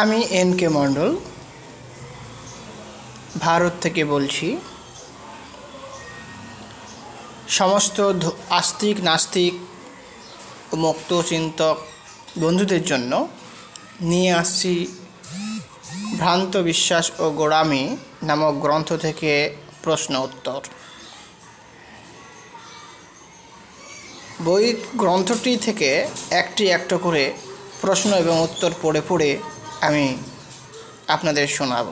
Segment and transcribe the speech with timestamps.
[0.00, 1.10] আমি N K মণ্ডল,
[3.40, 4.48] ভারত থেকে বলছি।
[7.58, 7.96] সমস্ত
[8.60, 9.54] আস্তিক, নাস্তিক,
[10.84, 11.76] মুক্ত, চিন্তক
[12.42, 13.12] বন্ধুদের জন্য
[14.10, 14.72] নিয়ে আসছি
[16.18, 17.84] ভ্রান্ত বিশ্বাস ও গোড়ামি
[18.28, 19.32] নামক গ্রন্থ থেকে
[19.84, 20.60] প্রশ্ন উত্তর।
[24.46, 24.64] বই
[25.02, 25.90] গ্রন্থটি থেকে
[26.40, 27.24] একটি একটা করে
[27.82, 29.30] প্রশ্ন এবং উত্তর পড়ে পড়ে
[29.86, 30.06] আমি
[31.08, 31.86] আপনাদের শোনাব।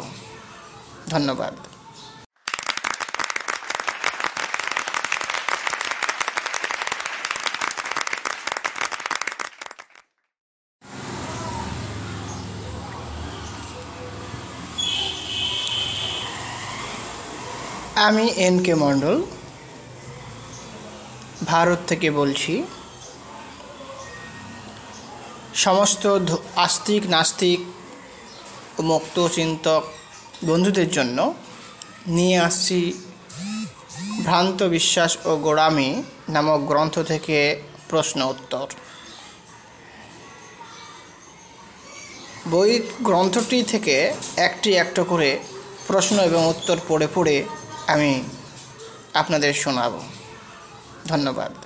[1.08, 1.54] ধন্যবাদ।
[18.06, 19.16] আমি এন কে মণ্ডল
[21.46, 22.52] ভারত থেকে বলছি।
[25.54, 26.04] সমস্ত
[26.56, 27.60] আস্তিক নাস্তিক
[28.80, 29.84] মুক্ত চিন্তক
[30.44, 31.34] বন্ধুদের জন্য
[32.06, 32.92] নিয়ে আসছি
[34.22, 38.66] ভ্রান্ত বিশ্বাস ও গোড়ামি নামক গ্রন্থ থেকে প্রশ্ন উত্তর।
[42.50, 45.38] বই গ্রন্থটি থেকে একটি একটা করে
[45.86, 47.44] প্রশ্ন এবং উত্তর পড়ে পড়ে
[47.86, 48.22] আমি
[49.14, 50.00] আপনাদের শোনাব।
[51.06, 51.63] ধন্যবাদ।